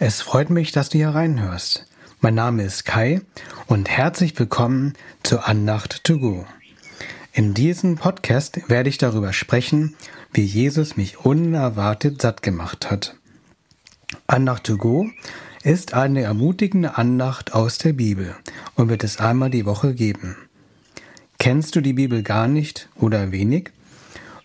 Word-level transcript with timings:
Es 0.00 0.20
freut 0.20 0.48
mich, 0.48 0.70
dass 0.70 0.90
du 0.90 0.98
hier 0.98 1.08
reinhörst. 1.08 1.84
Mein 2.20 2.36
Name 2.36 2.62
ist 2.62 2.84
Kai 2.84 3.20
und 3.66 3.88
herzlich 3.88 4.38
willkommen 4.38 4.92
zur 5.24 5.48
Andacht 5.48 6.04
to 6.04 6.20
go. 6.20 6.46
In 7.32 7.52
diesem 7.52 7.96
Podcast 7.96 8.70
werde 8.70 8.90
ich 8.90 8.98
darüber 8.98 9.32
sprechen, 9.32 9.96
wie 10.32 10.44
Jesus 10.44 10.96
mich 10.96 11.24
unerwartet 11.24 12.22
satt 12.22 12.44
gemacht 12.44 12.92
hat. 12.92 13.16
Andacht 14.28 14.62
to 14.62 14.76
go 14.76 15.08
ist 15.64 15.94
eine 15.94 16.22
ermutigende 16.22 16.96
Andacht 16.96 17.52
aus 17.52 17.78
der 17.78 17.92
Bibel 17.92 18.36
und 18.76 18.90
wird 18.90 19.02
es 19.02 19.18
einmal 19.18 19.50
die 19.50 19.66
Woche 19.66 19.94
geben. 19.94 20.36
Kennst 21.40 21.74
du 21.74 21.80
die 21.80 21.94
Bibel 21.94 22.22
gar 22.22 22.46
nicht 22.46 22.88
oder 22.94 23.32
wenig? 23.32 23.72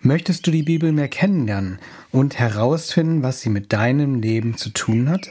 Möchtest 0.02 0.48
du 0.48 0.52
die 0.52 0.64
Bibel 0.64 0.92
mehr 0.92 1.10
kennenlernen 1.10 1.78
und 2.12 2.40
herausfinden, 2.40 3.22
was 3.22 3.42
sie 3.42 3.50
mit 3.50 3.72
deinem 3.72 4.20
Leben 4.20 4.58
zu 4.58 4.72
tun 4.72 5.10
hat? 5.10 5.30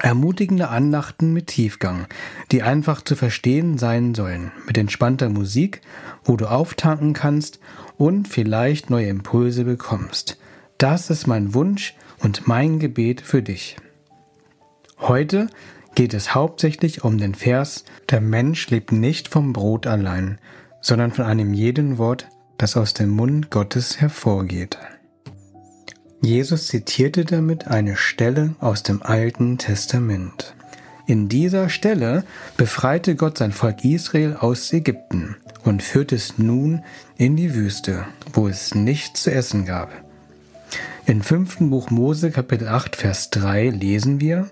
Ermutigende 0.00 0.68
Andachten 0.68 1.32
mit 1.32 1.46
Tiefgang, 1.46 2.06
die 2.50 2.62
einfach 2.62 3.02
zu 3.02 3.14
verstehen 3.14 3.78
sein 3.78 4.14
sollen, 4.14 4.50
mit 4.66 4.76
entspannter 4.76 5.28
Musik, 5.28 5.80
wo 6.24 6.36
du 6.36 6.46
auftanken 6.46 7.12
kannst 7.12 7.60
und 7.96 8.26
vielleicht 8.26 8.90
neue 8.90 9.06
Impulse 9.06 9.64
bekommst. 9.64 10.38
Das 10.78 11.10
ist 11.10 11.28
mein 11.28 11.54
Wunsch 11.54 11.94
und 12.18 12.48
mein 12.48 12.80
Gebet 12.80 13.20
für 13.20 13.42
dich. 13.42 13.76
Heute 14.98 15.48
geht 15.94 16.12
es 16.12 16.34
hauptsächlich 16.34 17.04
um 17.04 17.18
den 17.18 17.34
Vers, 17.34 17.84
der 18.10 18.20
Mensch 18.20 18.68
lebt 18.70 18.90
nicht 18.90 19.28
vom 19.28 19.52
Brot 19.52 19.86
allein, 19.86 20.38
sondern 20.80 21.12
von 21.12 21.24
einem 21.24 21.54
jeden 21.54 21.98
Wort, 21.98 22.28
das 22.58 22.76
aus 22.76 22.94
dem 22.94 23.10
Mund 23.10 23.50
Gottes 23.50 24.00
hervorgeht. 24.00 24.76
Jesus 26.24 26.68
zitierte 26.68 27.26
damit 27.26 27.68
eine 27.68 27.96
Stelle 27.96 28.54
aus 28.58 28.82
dem 28.82 29.02
Alten 29.02 29.58
Testament. 29.58 30.54
In 31.06 31.28
dieser 31.28 31.68
Stelle 31.68 32.24
befreite 32.56 33.14
Gott 33.14 33.36
sein 33.36 33.52
Volk 33.52 33.84
Israel 33.84 34.34
aus 34.40 34.72
Ägypten 34.72 35.36
und 35.64 35.82
führte 35.82 36.14
es 36.14 36.38
nun 36.38 36.82
in 37.18 37.36
die 37.36 37.54
Wüste, 37.54 38.06
wo 38.32 38.48
es 38.48 38.74
nichts 38.74 39.24
zu 39.24 39.32
essen 39.32 39.66
gab. 39.66 39.92
Im 41.04 41.20
fünften 41.20 41.68
Buch 41.68 41.90
Mose 41.90 42.30
Kapitel 42.30 42.68
8 42.68 42.96
Vers 42.96 43.28
3 43.28 43.68
lesen 43.68 44.18
wir, 44.18 44.48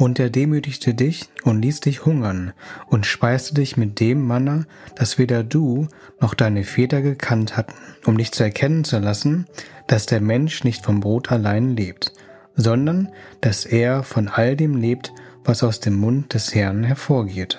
und 0.00 0.18
er 0.18 0.30
demütigte 0.30 0.94
dich 0.94 1.28
und 1.44 1.60
ließ 1.60 1.80
dich 1.80 2.06
hungern 2.06 2.52
und 2.86 3.04
speiste 3.04 3.54
dich 3.54 3.76
mit 3.76 4.00
dem 4.00 4.26
Manna, 4.26 4.64
das 4.96 5.18
weder 5.18 5.44
du 5.44 5.88
noch 6.20 6.32
deine 6.32 6.64
Väter 6.64 7.02
gekannt 7.02 7.56
hatten, 7.56 7.74
um 8.06 8.16
dich 8.16 8.32
zu 8.32 8.42
erkennen 8.42 8.84
zu 8.84 8.98
lassen, 8.98 9.46
dass 9.88 10.06
der 10.06 10.22
Mensch 10.22 10.64
nicht 10.64 10.86
vom 10.86 11.00
Brot 11.00 11.30
allein 11.30 11.76
lebt, 11.76 12.12
sondern 12.54 13.10
dass 13.42 13.66
er 13.66 14.02
von 14.02 14.28
all 14.28 14.56
dem 14.56 14.76
lebt, 14.76 15.12
was 15.44 15.62
aus 15.62 15.80
dem 15.80 15.96
Mund 15.96 16.32
des 16.32 16.54
Herrn 16.54 16.82
hervorgeht. 16.82 17.58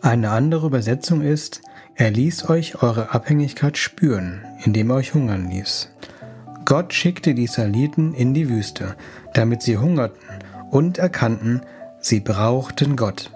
Eine 0.00 0.30
andere 0.30 0.66
Übersetzung 0.66 1.22
ist, 1.22 1.62
er 1.94 2.10
ließ 2.10 2.48
euch 2.48 2.82
eure 2.82 3.14
Abhängigkeit 3.14 3.78
spüren, 3.78 4.44
indem 4.64 4.90
er 4.90 4.96
euch 4.96 5.14
hungern 5.14 5.48
ließ. 5.48 5.88
Gott 6.64 6.92
schickte 6.92 7.34
die 7.34 7.44
Israeliten 7.44 8.12
in 8.14 8.34
die 8.34 8.48
Wüste, 8.48 8.96
damit 9.34 9.62
sie 9.62 9.78
hungerten 9.78 10.20
und 10.72 10.96
erkannten, 10.98 11.60
sie 12.00 12.18
brauchten 12.18 12.96
Gott. 12.96 13.30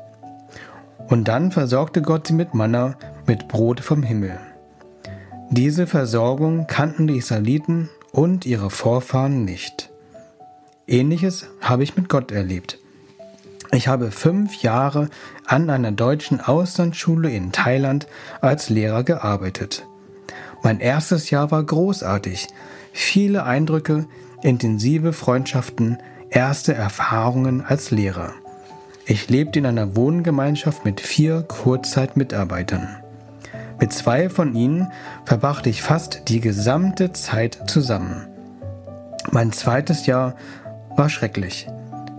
Und 1.06 1.28
dann 1.28 1.52
versorgte 1.52 2.02
Gott 2.02 2.26
sie 2.26 2.32
mit 2.32 2.54
Manna, 2.54 2.96
mit 3.26 3.46
Brot 3.46 3.78
vom 3.80 4.02
Himmel. 4.02 4.40
Diese 5.50 5.86
Versorgung 5.86 6.66
kannten 6.66 7.06
die 7.06 7.18
Israeliten 7.18 7.90
und 8.10 8.46
ihre 8.46 8.70
Vorfahren 8.70 9.44
nicht. 9.44 9.90
Ähnliches 10.88 11.46
habe 11.60 11.84
ich 11.84 11.96
mit 11.96 12.08
Gott 12.08 12.32
erlebt. 12.32 12.78
Ich 13.70 13.86
habe 13.86 14.10
fünf 14.10 14.62
Jahre 14.62 15.10
an 15.44 15.68
einer 15.68 15.92
deutschen 15.92 16.40
Auslandsschule 16.40 17.30
in 17.30 17.52
Thailand 17.52 18.06
als 18.40 18.70
Lehrer 18.70 19.04
gearbeitet. 19.04 19.86
Mein 20.62 20.80
erstes 20.80 21.28
Jahr 21.28 21.50
war 21.50 21.62
großartig. 21.62 22.48
Viele 22.92 23.44
Eindrücke, 23.44 24.06
intensive 24.42 25.12
Freundschaften, 25.12 25.98
erste 26.36 26.74
Erfahrungen 26.74 27.64
als 27.64 27.90
Lehrer. 27.90 28.34
Ich 29.06 29.30
lebte 29.30 29.58
in 29.58 29.64
einer 29.64 29.96
Wohngemeinschaft 29.96 30.84
mit 30.84 31.00
vier 31.00 31.40
Kurzzeitmitarbeitern. 31.40 32.96
Mit 33.80 33.94
zwei 33.94 34.28
von 34.28 34.54
ihnen 34.54 34.92
verbrachte 35.24 35.70
ich 35.70 35.80
fast 35.80 36.28
die 36.28 36.40
gesamte 36.40 37.14
Zeit 37.14 37.70
zusammen. 37.70 38.26
Mein 39.30 39.50
zweites 39.52 40.04
Jahr 40.04 40.36
war 40.94 41.08
schrecklich. 41.08 41.68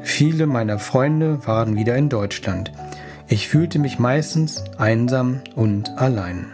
Viele 0.02 0.48
meiner 0.48 0.80
Freunde 0.80 1.46
waren 1.46 1.76
wieder 1.76 1.96
in 1.96 2.10
Deutschland. 2.10 2.72
Ich 3.28 3.48
fühlte 3.48 3.78
mich 3.78 4.00
meistens 4.00 4.64
einsam 4.80 5.42
und 5.56 5.96
allein. 6.00 6.48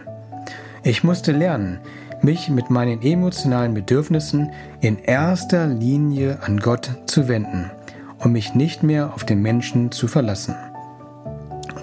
Ich 0.82 1.02
musste 1.02 1.32
lernen, 1.32 1.78
mich 2.24 2.48
mit 2.48 2.70
meinen 2.70 3.02
emotionalen 3.02 3.74
Bedürfnissen 3.74 4.50
in 4.80 4.98
erster 4.98 5.66
Linie 5.66 6.38
an 6.42 6.58
Gott 6.58 6.90
zu 7.06 7.28
wenden 7.28 7.70
und 8.18 8.32
mich 8.32 8.54
nicht 8.54 8.82
mehr 8.82 9.12
auf 9.14 9.24
den 9.24 9.42
Menschen 9.42 9.92
zu 9.92 10.08
verlassen. 10.08 10.56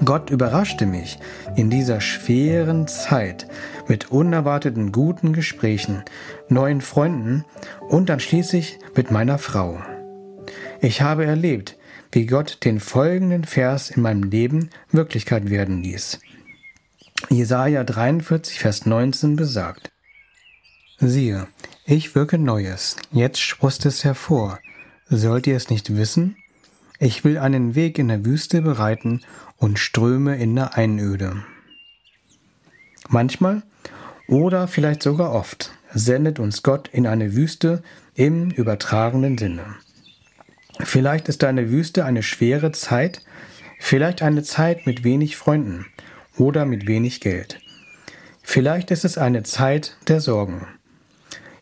Gott 0.03 0.31
überraschte 0.31 0.87
mich 0.87 1.19
in 1.55 1.69
dieser 1.69 2.01
schweren 2.01 2.87
Zeit 2.87 3.47
mit 3.87 4.09
unerwarteten 4.09 4.91
guten 4.91 5.31
Gesprächen, 5.31 6.03
neuen 6.49 6.81
Freunden 6.81 7.45
und 7.87 8.09
dann 8.09 8.19
schließlich 8.19 8.79
mit 8.95 9.11
meiner 9.11 9.37
Frau. 9.37 9.79
Ich 10.81 11.03
habe 11.03 11.25
erlebt, 11.25 11.77
wie 12.11 12.25
Gott 12.25 12.57
den 12.65 12.79
folgenden 12.79 13.43
Vers 13.43 13.91
in 13.91 14.01
meinem 14.01 14.23
Leben 14.23 14.71
Wirklichkeit 14.91 15.51
werden 15.51 15.83
ließ. 15.83 16.19
Jesaja 17.29 17.83
43, 17.83 18.59
Vers 18.59 18.87
19 18.87 19.35
besagt: 19.35 19.91
Siehe, 21.03 21.47
ich 21.83 22.13
wirke 22.13 22.37
Neues, 22.37 22.95
jetzt 23.11 23.39
sproßt 23.39 23.87
es 23.87 24.03
hervor. 24.03 24.59
Sollt 25.09 25.47
ihr 25.47 25.55
es 25.55 25.71
nicht 25.71 25.97
wissen? 25.97 26.35
Ich 26.99 27.23
will 27.23 27.39
einen 27.39 27.73
Weg 27.73 27.97
in 27.97 28.07
der 28.07 28.23
Wüste 28.23 28.61
bereiten 28.61 29.21
und 29.57 29.79
Ströme 29.79 30.37
in 30.37 30.55
der 30.55 30.77
Einöde. 30.77 31.43
Manchmal 33.09 33.63
oder 34.27 34.67
vielleicht 34.67 35.01
sogar 35.01 35.33
oft 35.33 35.71
sendet 35.91 36.37
uns 36.37 36.61
Gott 36.61 36.87
in 36.89 37.07
eine 37.07 37.33
Wüste 37.35 37.81
im 38.13 38.51
übertragenen 38.51 39.39
Sinne. 39.39 39.65
Vielleicht 40.81 41.29
ist 41.29 41.41
deine 41.41 41.71
Wüste 41.71 42.05
eine 42.05 42.21
schwere 42.21 42.73
Zeit, 42.73 43.25
vielleicht 43.79 44.21
eine 44.21 44.43
Zeit 44.43 44.85
mit 44.85 45.03
wenig 45.03 45.35
Freunden 45.35 45.87
oder 46.37 46.65
mit 46.65 46.85
wenig 46.85 47.21
Geld. 47.21 47.59
Vielleicht 48.43 48.91
ist 48.91 49.03
es 49.03 49.17
eine 49.17 49.41
Zeit 49.41 49.97
der 50.07 50.21
Sorgen. 50.21 50.67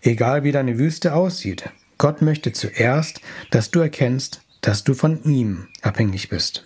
Egal 0.01 0.43
wie 0.43 0.51
deine 0.51 0.77
Wüste 0.77 1.13
aussieht, 1.13 1.69
Gott 1.97 2.21
möchte 2.21 2.53
zuerst, 2.53 3.21
dass 3.51 3.71
du 3.71 3.79
erkennst, 3.79 4.41
dass 4.61 4.83
du 4.83 4.93
von 4.93 5.23
ihm 5.23 5.67
abhängig 5.81 6.29
bist. 6.29 6.65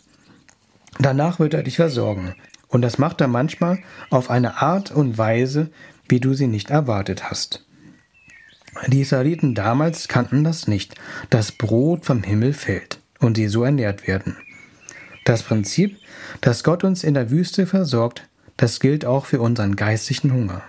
Danach 0.99 1.39
wird 1.39 1.53
er 1.53 1.63
dich 1.63 1.77
versorgen. 1.77 2.35
Und 2.67 2.81
das 2.81 2.97
macht 2.97 3.21
er 3.21 3.27
manchmal 3.27 3.79
auf 4.09 4.29
eine 4.29 4.61
Art 4.61 4.91
und 4.91 5.17
Weise, 5.17 5.69
wie 6.07 6.19
du 6.19 6.33
sie 6.33 6.47
nicht 6.47 6.71
erwartet 6.71 7.29
hast. 7.29 7.65
Die 8.87 9.01
Israeliten 9.01 9.53
damals 9.53 10.07
kannten 10.07 10.43
das 10.43 10.67
nicht, 10.67 10.95
dass 11.29 11.51
Brot 11.51 12.05
vom 12.05 12.23
Himmel 12.23 12.53
fällt 12.53 12.99
und 13.19 13.37
sie 13.37 13.47
so 13.47 13.63
ernährt 13.63 14.07
werden. 14.07 14.37
Das 15.25 15.43
Prinzip, 15.43 15.97
dass 16.41 16.63
Gott 16.63 16.83
uns 16.83 17.03
in 17.03 17.13
der 17.13 17.29
Wüste 17.29 17.67
versorgt, 17.67 18.27
das 18.57 18.79
gilt 18.79 19.05
auch 19.05 19.25
für 19.25 19.39
unseren 19.39 19.75
geistigen 19.75 20.33
Hunger. 20.33 20.63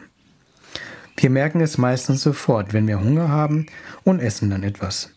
Wir 1.24 1.30
merken 1.30 1.62
es 1.62 1.78
meistens 1.78 2.20
sofort, 2.20 2.74
wenn 2.74 2.86
wir 2.86 3.00
Hunger 3.00 3.30
haben 3.30 3.64
und 4.02 4.20
essen 4.20 4.50
dann 4.50 4.62
etwas. 4.62 5.08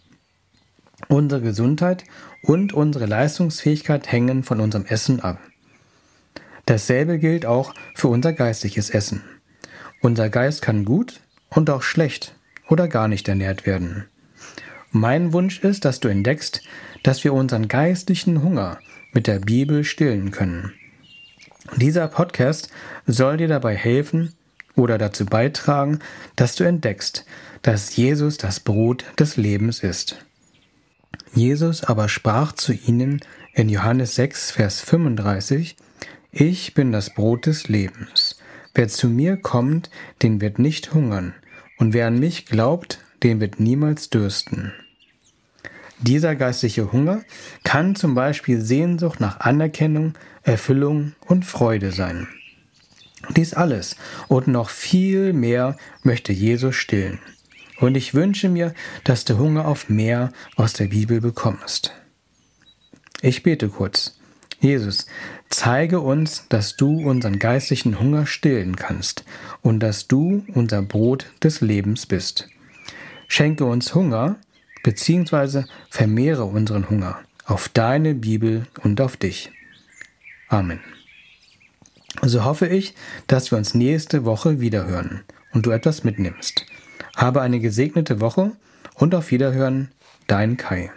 Unsere 1.09 1.41
Gesundheit 1.41 2.05
und 2.43 2.71
unsere 2.71 3.07
Leistungsfähigkeit 3.07 4.09
hängen 4.09 4.43
von 4.43 4.61
unserem 4.61 4.85
Essen 4.85 5.19
ab. 5.19 5.37
Dasselbe 6.65 7.19
gilt 7.19 7.45
auch 7.45 7.73
für 7.93 8.07
unser 8.07 8.31
geistliches 8.31 8.89
Essen. 8.89 9.21
Unser 10.01 10.29
Geist 10.29 10.61
kann 10.61 10.85
gut 10.85 11.19
und 11.49 11.69
auch 11.69 11.81
schlecht 11.81 12.35
oder 12.69 12.87
gar 12.87 13.09
nicht 13.09 13.27
ernährt 13.27 13.65
werden. 13.65 14.05
Mein 14.91 15.33
Wunsch 15.33 15.59
ist, 15.59 15.83
dass 15.83 15.99
du 15.99 16.07
entdeckst, 16.07 16.61
dass 17.03 17.25
wir 17.25 17.33
unseren 17.33 17.67
geistlichen 17.67 18.43
Hunger 18.43 18.79
mit 19.11 19.27
der 19.27 19.39
Bibel 19.39 19.83
stillen 19.83 20.31
können. 20.31 20.71
Dieser 21.75 22.07
Podcast 22.07 22.69
soll 23.05 23.35
dir 23.35 23.49
dabei 23.49 23.75
helfen 23.75 24.36
oder 24.77 24.97
dazu 24.97 25.25
beitragen, 25.25 25.99
dass 26.37 26.55
du 26.55 26.63
entdeckst, 26.63 27.25
dass 27.63 27.95
Jesus 27.97 28.37
das 28.37 28.61
Brot 28.61 29.03
des 29.19 29.35
Lebens 29.35 29.79
ist. 29.79 30.23
Jesus 31.33 31.83
aber 31.83 32.07
sprach 32.07 32.53
zu 32.53 32.71
ihnen 32.73 33.19
in 33.53 33.69
Johannes 33.69 34.15
6, 34.15 34.51
Vers 34.51 34.79
35, 34.81 35.75
Ich 36.31 36.73
bin 36.73 36.91
das 36.91 37.13
Brot 37.13 37.47
des 37.47 37.67
Lebens. 37.67 38.39
Wer 38.73 38.87
zu 38.87 39.09
mir 39.09 39.37
kommt, 39.37 39.89
den 40.21 40.39
wird 40.39 40.59
nicht 40.59 40.93
hungern, 40.93 41.33
und 41.77 41.93
wer 41.93 42.07
an 42.07 42.19
mich 42.19 42.45
glaubt, 42.45 42.99
den 43.23 43.39
wird 43.39 43.59
niemals 43.59 44.09
dürsten. 44.09 44.71
Dieser 45.99 46.35
geistliche 46.35 46.91
Hunger 46.91 47.21
kann 47.63 47.95
zum 47.95 48.13
Beispiel 48.13 48.61
Sehnsucht 48.61 49.19
nach 49.19 49.39
Anerkennung, 49.39 50.13
Erfüllung 50.43 51.13
und 51.25 51.43
Freude 51.43 51.91
sein. 51.91 52.27
Dies 53.35 53.53
alles 53.53 53.95
und 54.27 54.47
noch 54.47 54.69
viel 54.69 55.33
mehr 55.33 55.77
möchte 56.03 56.33
Jesus 56.33 56.75
stillen. 56.75 57.19
Und 57.79 57.95
ich 57.95 58.13
wünsche 58.13 58.49
mir, 58.49 58.73
dass 59.03 59.25
du 59.25 59.37
Hunger 59.37 59.67
auf 59.67 59.89
mehr 59.89 60.31
aus 60.55 60.73
der 60.73 60.87
Bibel 60.87 61.21
bekommst. 61.21 61.93
Ich 63.21 63.43
bete 63.43 63.69
kurz. 63.69 64.17
Jesus, 64.59 65.05
zeige 65.49 65.99
uns, 65.99 66.47
dass 66.49 66.75
du 66.75 67.07
unseren 67.07 67.37
geistlichen 67.37 67.99
Hunger 67.99 68.25
stillen 68.25 68.75
kannst 68.75 69.23
und 69.61 69.79
dass 69.81 70.07
du 70.07 70.43
unser 70.53 70.81
Brot 70.81 71.27
des 71.43 71.61
Lebens 71.61 72.07
bist. 72.07 72.49
Schenke 73.27 73.65
uns 73.65 73.93
Hunger, 73.93 74.37
beziehungsweise 74.83 75.67
vermehre 75.89 76.45
unseren 76.45 76.89
Hunger 76.89 77.19
auf 77.45 77.69
deine 77.69 78.15
Bibel 78.15 78.65
und 78.83 78.99
auf 78.99 79.15
dich. 79.17 79.51
Amen. 80.49 80.79
So 82.23 82.43
hoffe 82.43 82.67
ich, 82.67 82.95
dass 83.27 83.51
wir 83.51 83.57
uns 83.57 83.73
nächste 83.73 84.25
Woche 84.25 84.59
wiederhören 84.59 85.23
und 85.53 85.65
du 85.65 85.71
etwas 85.71 86.03
mitnimmst. 86.03 86.65
Habe 87.15 87.41
eine 87.41 87.59
gesegnete 87.59 88.19
Woche 88.21 88.51
und 88.95 89.13
auf 89.13 89.31
Wiederhören, 89.31 89.91
dein 90.27 90.57
Kai. 90.57 90.91